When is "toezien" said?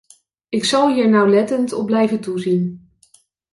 2.19-2.91